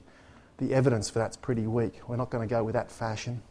[0.59, 2.01] the evidence for that's pretty weak.
[2.09, 3.43] We're not going to go with that fashion.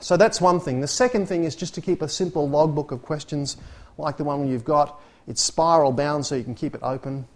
[0.00, 0.80] So that's one thing.
[0.80, 3.56] The second thing is just to keep a simple logbook of questions
[3.98, 7.26] like the one you've got it's spiral bound so you can keep it open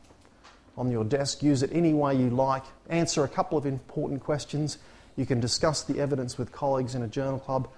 [0.76, 1.42] on your desk.
[1.42, 2.64] Use it any way you like.
[2.88, 4.78] Answer a couple of important questions.
[5.16, 7.68] You can discuss the evidence with colleagues in a journal club.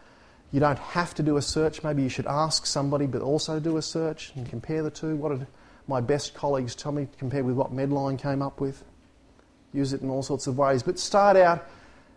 [0.52, 1.82] You don't have to do a search.
[1.82, 5.16] Maybe you should ask somebody, but also do a search and compare the two.
[5.16, 5.46] What did
[5.86, 8.84] my best colleagues tell me compared with what Medline came up with?
[9.72, 10.82] Use it in all sorts of ways.
[10.82, 11.66] But start out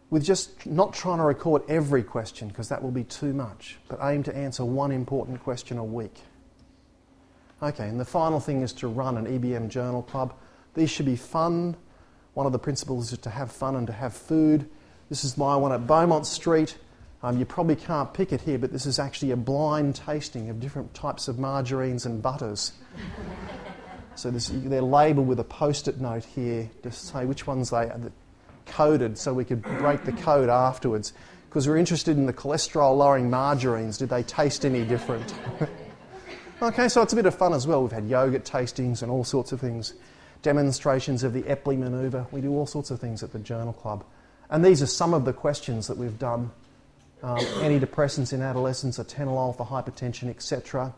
[0.10, 4.00] with just not trying to record every question because that will be too much, but
[4.02, 6.16] aim to answer one important question a week.
[7.64, 10.34] Okay, and the final thing is to run an EBM journal club.
[10.74, 11.78] These should be fun.
[12.34, 14.70] One of the principles is to have fun and to have food.
[15.08, 16.78] This is my one at Beaumont Street.
[17.22, 20.60] Um, you probably can't pick it here, but this is actually a blind tasting of
[20.60, 22.74] different types of margarines and butters.
[24.16, 28.12] so this, they're labelled with a post-it note here to say which ones they are
[28.66, 31.14] coded, so we could break the code afterwards.
[31.48, 33.98] Because we're interested in the cholesterol-lowering margarines.
[33.98, 35.34] Did they taste any different?
[36.64, 37.82] Okay, so it's a bit of fun as well.
[37.82, 39.96] We've had yogurt tastings and all sorts of things,
[40.44, 42.26] demonstrations of the Epley manoeuvre.
[42.32, 44.06] We do all sorts of things at the Journal Club.
[44.50, 46.52] And these are some of the questions that we've done.
[47.22, 50.94] Um, antidepressants in adolescence, atenolol for hypertension, etc.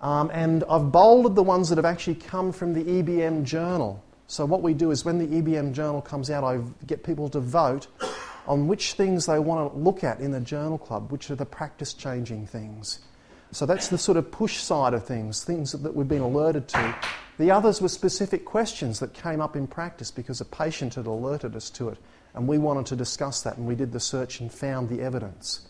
[0.00, 4.02] Um, and I've bolded the ones that have actually come from the EBM journal.
[4.26, 7.38] So, what we do is when the EBM journal comes out, I get people to
[7.38, 7.86] vote
[8.48, 11.46] on which things they want to look at in the journal club, which are the
[11.46, 12.98] practice changing things.
[13.52, 16.94] So, that's the sort of push side of things, things that we've been alerted to.
[17.38, 21.56] The others were specific questions that came up in practice because a patient had alerted
[21.56, 21.98] us to it,
[22.34, 25.66] and we wanted to discuss that, and we did the search and found the evidence.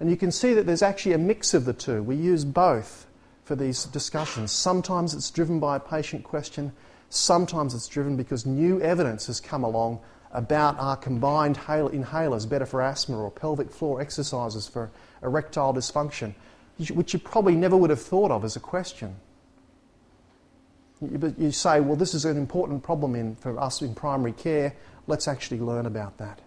[0.00, 2.02] And you can see that there's actually a mix of the two.
[2.02, 3.06] We use both
[3.44, 4.50] for these discussions.
[4.50, 6.72] Sometimes it's driven by a patient question,
[7.10, 10.00] sometimes it's driven because new evidence has come along
[10.32, 14.90] about our combined inhalers, better for asthma, or pelvic floor exercises for
[15.22, 16.34] erectile dysfunction,
[16.92, 19.16] which you probably never would have thought of as a question.
[21.00, 24.74] But you say, well, this is an important problem in, for us in primary care.
[25.06, 26.40] Let's actually learn about that.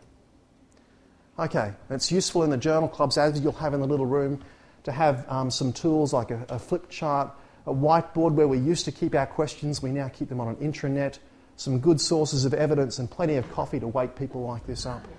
[1.39, 4.43] Okay, it's useful in the journal clubs, as you'll have in the little room
[4.83, 7.29] to have um, some tools like a, a flip chart,
[7.67, 10.55] a whiteboard where we used to keep our questions, we now keep them on an
[10.55, 11.19] intranet,
[11.57, 15.03] some good sources of evidence, and plenty of coffee to wake people like this up.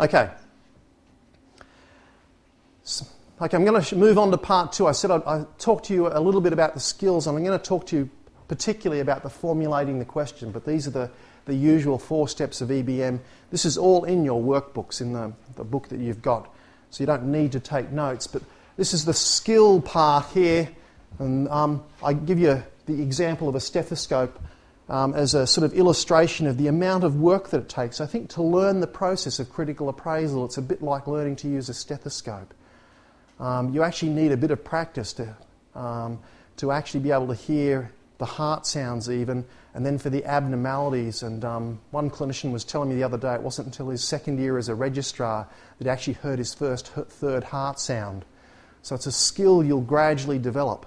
[0.00, 0.30] Okay.
[3.40, 4.86] Okay, I'm going to move on to part two.
[4.86, 7.44] I said I'd, I'd talk to you a little bit about the skills, and I'm
[7.44, 8.10] going to talk to you
[8.48, 11.10] particularly about the formulating the question, but these are the
[11.48, 13.18] the usual four steps of EBM.
[13.50, 16.54] This is all in your workbooks, in the, the book that you've got.
[16.90, 18.26] So you don't need to take notes.
[18.26, 18.42] But
[18.76, 20.68] this is the skill part here.
[21.18, 24.38] And um, I give you the example of a stethoscope
[24.90, 28.00] um, as a sort of illustration of the amount of work that it takes.
[28.00, 31.48] I think to learn the process of critical appraisal, it's a bit like learning to
[31.48, 32.52] use a stethoscope.
[33.40, 35.36] Um, you actually need a bit of practice to,
[35.74, 36.18] um,
[36.56, 41.22] to actually be able to hear the heart sounds even, and then for the abnormalities.
[41.22, 44.38] And um, one clinician was telling me the other day it wasn't until his second
[44.40, 45.48] year as a registrar
[45.78, 48.24] that he actually heard his first third heart sound.
[48.82, 50.86] So it's a skill you'll gradually develop.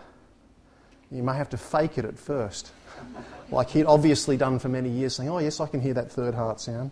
[1.10, 2.72] You may have to fake it at first,
[3.52, 6.34] like he'd obviously done for many years, saying, Oh, yes, I can hear that third
[6.34, 6.92] heart sound.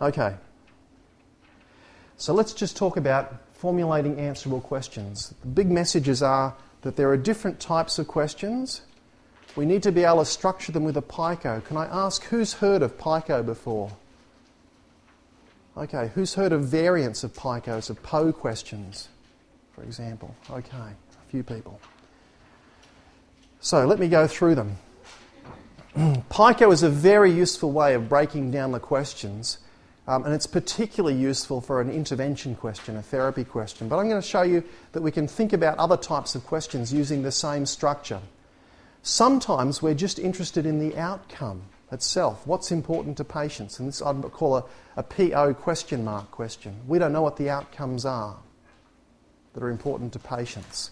[0.00, 0.34] Okay.
[2.18, 5.34] So let's just talk about formulating answerable questions.
[5.42, 8.82] The big messages are that there are different types of questions.
[9.54, 11.60] We need to be able to structure them with a PICO.
[11.60, 13.92] Can I ask who's heard of PICO before?
[15.76, 19.08] Okay, who's heard of variants of PICOs, of PO questions,
[19.74, 20.34] for example?
[20.50, 21.80] Okay, a few people.
[23.60, 24.76] So let me go through them.
[26.30, 29.58] PICO is a very useful way of breaking down the questions
[30.08, 33.88] um, and it's particularly useful for an intervention question, a therapy question.
[33.88, 36.92] But I'm going to show you that we can think about other types of questions
[36.92, 38.20] using the same structure.
[39.02, 42.46] Sometimes we're just interested in the outcome itself.
[42.46, 43.78] What's important to patients?
[43.78, 44.64] And this I'd call a,
[44.96, 46.76] a PO question mark question.
[46.86, 48.36] We don't know what the outcomes are
[49.54, 50.90] that are important to patients.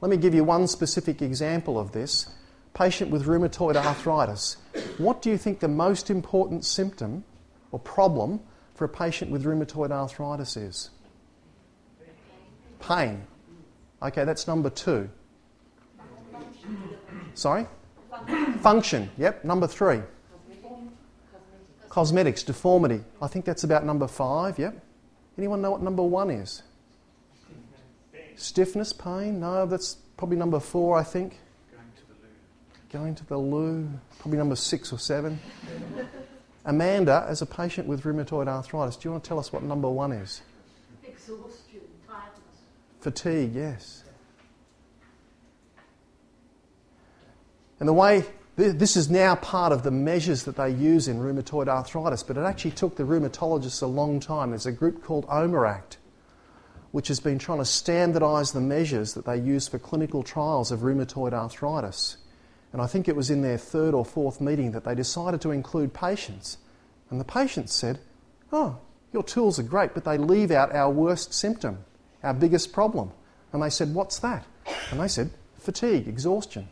[0.00, 2.28] Let me give you one specific example of this.
[2.74, 4.56] Patient with rheumatoid arthritis.
[4.98, 7.24] What do you think the most important symptom
[7.72, 8.40] or problem
[8.74, 10.90] for a patient with rheumatoid arthritis is?
[12.80, 13.24] Pain.
[14.02, 15.08] Okay, that's number two.
[17.34, 17.66] Sorry?
[18.60, 19.10] Function.
[19.18, 20.00] Yep, number three.
[21.88, 23.02] Cosmetics, deformity.
[23.22, 24.58] I think that's about number five.
[24.58, 24.82] Yep.
[25.38, 26.62] Anyone know what number one is?
[28.36, 29.40] Stiffness, pain.
[29.40, 31.38] No, that's probably number four, I think.
[31.72, 33.02] Going to the loo.
[33.02, 33.88] Going to the loo.
[34.18, 35.38] Probably number six or seven.
[36.66, 39.88] Amanda, as a patient with rheumatoid arthritis, do you want to tell us what number
[39.88, 40.42] one is?
[41.04, 42.42] Exhaustion, tiredness.
[43.00, 44.02] Fatigue, yes.
[47.78, 48.24] And the way
[48.56, 52.40] this is now part of the measures that they use in rheumatoid arthritis, but it
[52.40, 54.50] actually took the rheumatologists a long time.
[54.50, 55.98] There's a group called OMERACT,
[56.90, 60.80] which has been trying to standardise the measures that they use for clinical trials of
[60.80, 62.16] rheumatoid arthritis.
[62.76, 65.50] And I think it was in their third or fourth meeting that they decided to
[65.50, 66.58] include patients.
[67.08, 68.00] And the patients said,
[68.52, 68.76] Oh,
[69.14, 71.86] your tools are great, but they leave out our worst symptom,
[72.22, 73.12] our biggest problem.
[73.50, 74.44] And they said, What's that?
[74.90, 76.68] And they said, Fatigue, exhaustion.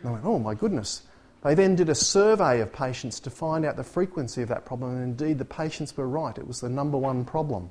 [0.00, 1.02] And I went, Oh my goodness.
[1.44, 4.96] They then did a survey of patients to find out the frequency of that problem,
[4.96, 6.36] and indeed the patients were right.
[6.36, 7.70] It was the number one problem.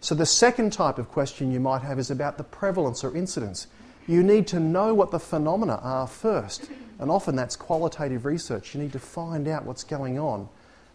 [0.00, 3.68] So, the second type of question you might have is about the prevalence or incidence
[4.06, 6.70] you need to know what the phenomena are first.
[6.98, 8.74] And often that's qualitative research.
[8.74, 10.48] You need to find out what's going on.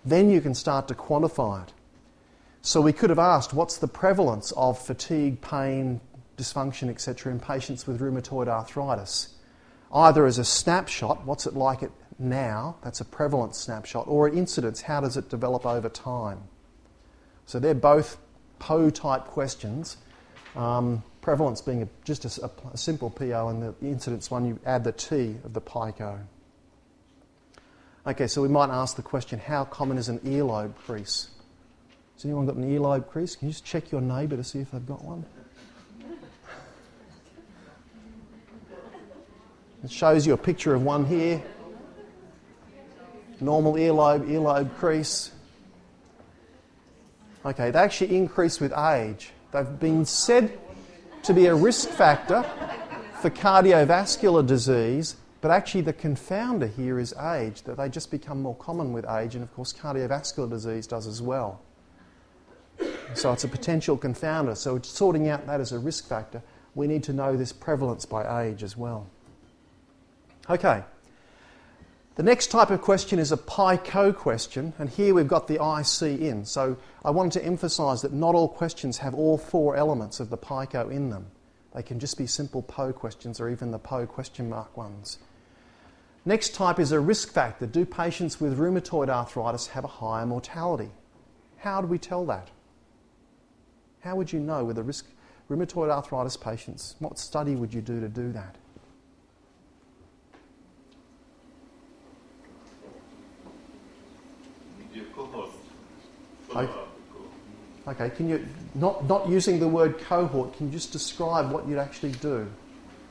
[0.03, 1.73] Then you can start to quantify it.
[2.61, 6.01] So we could have asked what's the prevalence of fatigue, pain,
[6.37, 9.35] dysfunction, etc., in patients with rheumatoid arthritis?
[9.91, 12.75] Either as a snapshot, what's it like it now?
[12.83, 14.07] That's a prevalence snapshot.
[14.07, 16.39] Or an incidence, how does it develop over time?
[17.45, 18.17] So they're both
[18.59, 19.97] PO type questions
[20.55, 24.59] Um, prevalence being a, just a, a, a, simple PO, and the incidence one, you
[24.63, 26.19] add the T of the PICO.
[28.05, 31.29] Okay, so we might ask the question how common is an earlobe crease?
[32.13, 33.35] Has anyone got an earlobe crease?
[33.35, 35.25] Can you just check your neighbour to see if they've got one?
[39.83, 41.41] It shows you a picture of one here.
[43.41, 45.31] Normal earlobe, earlobe crease.
[47.43, 49.31] Okay, they actually increase with age.
[49.51, 50.59] They've been said
[51.25, 52.43] to be a risk factor
[53.19, 58.55] for cardiovascular disease, but actually the confounder here is age, that they just become more
[58.55, 61.61] common with age, and of course, cardiovascular disease does as well.
[63.15, 64.55] So it's a potential confounder.
[64.55, 66.43] So sorting out that as a risk factor,
[66.75, 69.07] we need to know this prevalence by age as well.
[70.47, 70.83] Okay.
[72.15, 76.21] The next type of question is a PICO question, and here we've got the IC
[76.21, 76.45] in.
[76.45, 80.37] So I wanted to emphasise that not all questions have all four elements of the
[80.37, 81.27] PICO in them.
[81.75, 85.19] They can just be simple PO questions or even the PO question mark ones.
[86.23, 87.65] Next type is a risk factor.
[87.65, 90.91] Do patients with rheumatoid arthritis have a higher mortality?
[91.57, 92.49] How do we tell that?
[93.99, 95.05] How would you know with a risk
[95.49, 96.95] rheumatoid arthritis patients?
[96.99, 98.55] What study would you do to do that?
[106.55, 106.71] Okay.
[107.85, 111.77] okay, can you, not, not using the word cohort, can you just describe what you'd
[111.77, 112.47] actually do?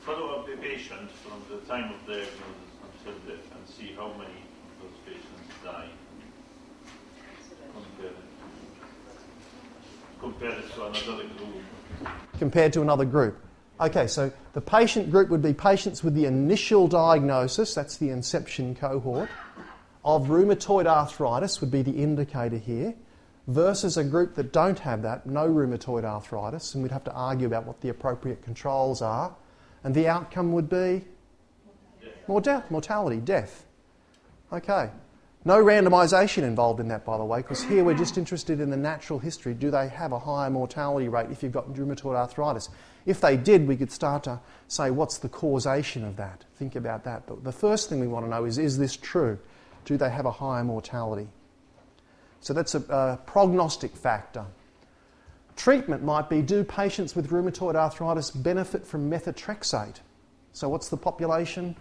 [0.01, 2.33] Follow up the patient from the time of diagnosis
[2.97, 5.29] until death and see how many of those patients
[5.63, 5.89] die.
[7.71, 8.15] Compare it,
[10.19, 12.11] compare it to another group.
[12.39, 13.39] Compared to another group.
[13.79, 18.73] Okay, so the patient group would be patients with the initial diagnosis, that's the inception
[18.73, 19.29] cohort,
[20.03, 22.95] of rheumatoid arthritis, would be the indicator here
[23.47, 27.47] versus a group that don't have that, no rheumatoid arthritis, and we'd have to argue
[27.47, 29.35] about what the appropriate controls are,
[29.83, 31.03] and the outcome would be
[32.27, 33.65] more death, mortality, death.
[34.51, 34.89] Okay.
[35.47, 38.77] No randomisation involved in that, by the way, because here we're just interested in the
[38.77, 39.53] natural history.
[39.53, 42.69] Do they have a higher mortality rate if you've got rheumatoid arthritis?
[43.05, 46.45] If they did, we could start to say, what's the causation of that?
[46.55, 47.27] Think about that.
[47.27, 49.37] But the first thing we want to know is, is this true?
[49.85, 51.27] Do they have a higher mortality?
[52.45, 54.45] So that's a, a prognostic factor.
[55.55, 59.95] Treatment might be do patients with rheumatoid arthritis benefit from methotrexate?
[60.53, 61.75] So, what's the population?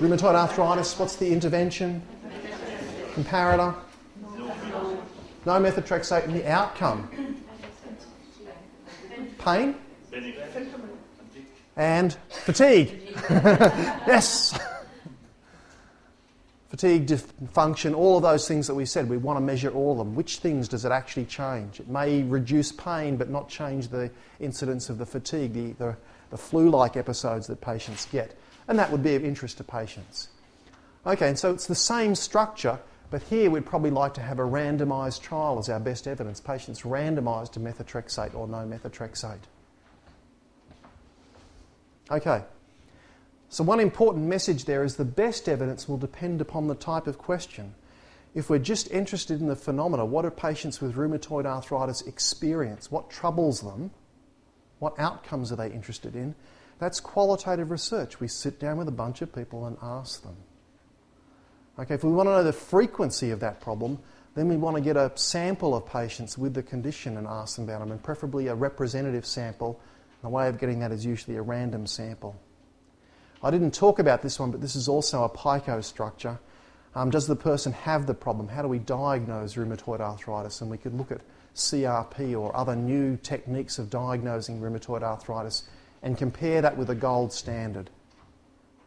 [0.00, 2.02] Rheumatoid arthritis, what's the intervention?
[3.14, 3.74] Comparator?
[5.46, 7.08] No methotrexate and the outcome?
[9.38, 9.74] Pain?
[11.74, 13.16] And fatigue.
[13.30, 14.58] yes
[16.78, 19.98] fatigue, dysfunction, all of those things that we said, we want to measure all of
[19.98, 20.14] them.
[20.14, 21.80] Which things does it actually change?
[21.80, 25.96] It may reduce pain but not change the incidence of the fatigue, the, the,
[26.30, 28.38] the flu like episodes that patients get.
[28.68, 30.28] And that would be of interest to patients.
[31.04, 32.78] Okay, and so it's the same structure,
[33.10, 36.40] but here we'd probably like to have a randomised trial as our best evidence.
[36.40, 39.38] Patients randomised to methotrexate or no methotrexate.
[42.08, 42.42] Okay.
[43.50, 47.16] So, one important message there is the best evidence will depend upon the type of
[47.16, 47.74] question.
[48.34, 52.90] If we're just interested in the phenomena, what do patients with rheumatoid arthritis experience?
[52.90, 53.90] What troubles them?
[54.80, 56.34] What outcomes are they interested in?
[56.78, 58.20] That's qualitative research.
[58.20, 60.36] We sit down with a bunch of people and ask them.
[61.78, 63.98] Okay, if we want to know the frequency of that problem,
[64.34, 67.64] then we want to get a sample of patients with the condition and ask them
[67.64, 69.80] about them, and preferably a representative sample.
[70.22, 72.38] The way of getting that is usually a random sample.
[73.42, 76.38] I didn't talk about this one, but this is also a PICO structure.
[76.94, 78.48] Um, does the person have the problem?
[78.48, 80.60] How do we diagnose rheumatoid arthritis?
[80.60, 81.20] And we could look at
[81.54, 85.64] CRP or other new techniques of diagnosing rheumatoid arthritis
[86.02, 87.90] and compare that with a gold standard.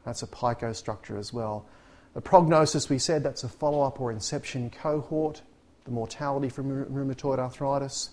[0.03, 1.65] That's a PICO structure as well.
[2.13, 5.41] The prognosis, we said, that's a follow up or inception cohort,
[5.85, 8.09] the mortality from rheumatoid arthritis.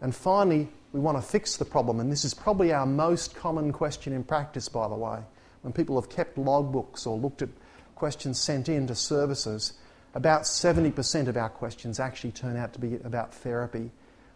[0.00, 3.72] And finally, we want to fix the problem, and this is probably our most common
[3.72, 5.20] question in practice, by the way
[5.62, 7.48] when people have kept logbooks or looked at
[7.94, 9.74] questions sent in to services,
[10.14, 13.90] about 70% of our questions actually turn out to be about therapy,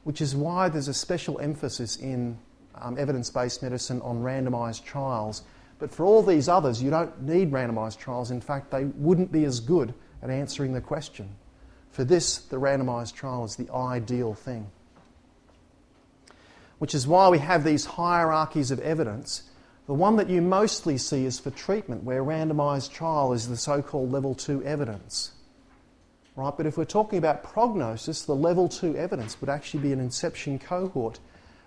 [0.05, 2.39] which is why there's a special emphasis in
[2.81, 5.43] um, evidence based medicine on randomised trials.
[5.79, 8.31] But for all these others, you don't need randomised trials.
[8.31, 11.29] In fact, they wouldn't be as good at answering the question.
[11.91, 14.71] For this, the randomised trial is the ideal thing.
[16.79, 19.45] Which is why we have these hierarchies of evidence
[19.93, 23.83] the one that you mostly see is for treatment, where randomised trial is the so
[23.83, 25.33] called level 2 evidence.
[26.35, 26.55] right?
[26.57, 30.59] But if we're talking about prognosis, the level two evidence would actually be an inception
[30.59, 31.21] cohort.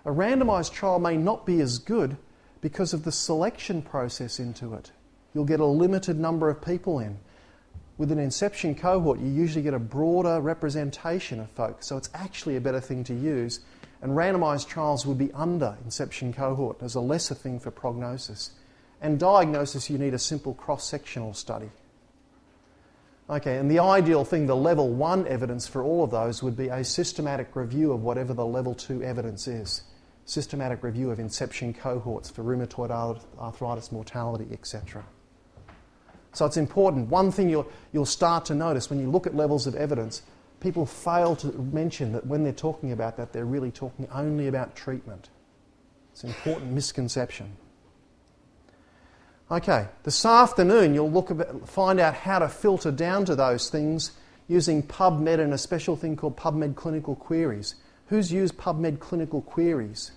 [0.04, 2.16] A randomized trial may not be as good
[2.62, 4.90] because of the selection process into it.
[5.32, 7.18] You'll get a limited number of people in.
[7.96, 12.56] With an inception cohort, you usually get a broader representation of folks, so it's actually
[12.56, 13.60] a better thing to use.
[14.02, 18.50] And randomized trials would be under inception cohort as a lesser thing for prognosis.
[19.00, 21.70] And diagnosis, you need a simple cross sectional study.
[23.28, 26.68] Okay, and the ideal thing, the level one evidence for all of those would be
[26.68, 29.82] a systematic review of whatever the level two evidence is.
[30.26, 32.90] Systematic review of inception cohorts for rheumatoid
[33.38, 35.04] arthritis mortality, etc.
[36.32, 37.08] So it's important.
[37.08, 40.22] One thing you'll, you'll start to notice when you look at levels of evidence,
[40.60, 44.74] people fail to mention that when they're talking about that, they're really talking only about
[44.74, 45.28] treatment.
[46.12, 47.56] It's an important misconception.
[49.50, 54.12] Okay, this afternoon you'll look at, find out how to filter down to those things
[54.48, 57.76] using PubMed and a special thing called PubMed Clinical Queries.
[58.08, 60.12] Who's used PubMed Clinical Queries?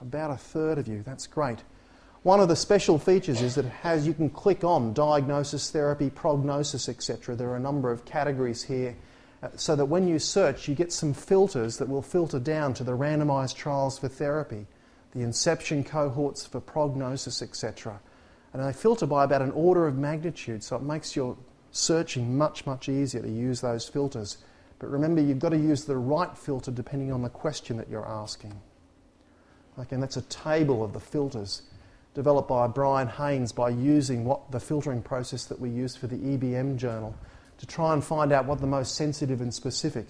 [0.00, 1.02] About a third of you.
[1.02, 1.62] That's great.
[2.26, 6.10] One of the special features is that it has you can click on diagnosis, therapy,
[6.10, 7.36] prognosis, etc.
[7.36, 8.96] There are a number of categories here
[9.44, 12.82] uh, so that when you search you get some filters that will filter down to
[12.82, 14.66] the randomized trials for therapy
[15.12, 18.00] the inception cohorts for prognosis, etc.
[18.52, 21.36] And they filter by about an order of magnitude, so it makes your
[21.70, 24.38] searching much, much easier to use those filters.
[24.80, 28.04] But remember, you've got to use the right filter depending on the question that you're
[28.04, 28.60] asking.
[29.78, 31.62] Okay, and that's a table of the filters
[32.16, 36.16] developed by Brian Haynes by using what the filtering process that we use for the
[36.16, 37.14] EBM journal
[37.58, 40.06] to try and find out what the most sensitive and specific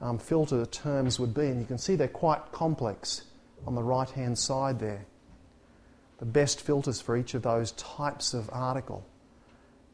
[0.00, 1.42] um, filter terms would be.
[1.48, 3.24] And you can see they're quite complex
[3.66, 5.04] on the right hand side there.
[6.20, 9.04] The best filters for each of those types of article.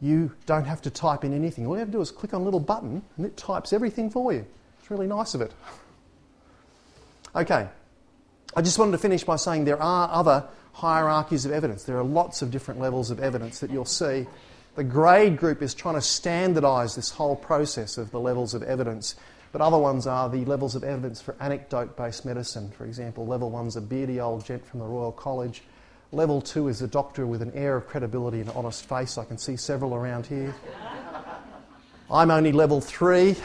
[0.00, 1.66] You don't have to type in anything.
[1.66, 4.10] All you have to do is click on a little button and it types everything
[4.10, 4.46] for you.
[4.78, 5.52] It's really nice of it.
[7.34, 7.66] Okay,
[8.54, 11.84] I just wanted to finish by saying there are other hierarchies of evidence.
[11.84, 14.26] There are lots of different levels of evidence that you'll see.
[14.74, 19.16] The grade group is trying to standardise this whole process of the levels of evidence
[19.52, 22.70] but other ones are the levels of evidence for anecdote based medicine.
[22.70, 25.62] For example, level one's a beardy old gent from the Royal College.
[26.10, 29.18] Level two is a doctor with an air of credibility and honest face.
[29.18, 30.54] I can see several around here.
[32.10, 33.36] I'm only level three,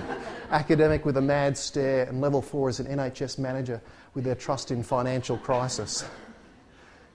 [0.50, 3.80] academic with a mad stare, and level four is an NHS manager
[4.14, 6.04] with their trust in financial crisis.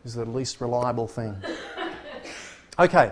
[0.05, 1.35] Is the least reliable thing.
[2.79, 3.11] Okay,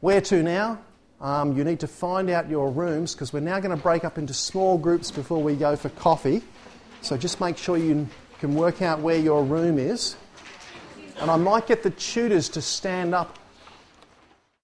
[0.00, 0.80] where to now?
[1.20, 4.18] Um, you need to find out your rooms because we're now going to break up
[4.18, 6.42] into small groups before we go for coffee.
[7.02, 8.08] So just make sure you
[8.40, 10.16] can work out where your room is.
[11.20, 13.38] And I might get the tutors to stand up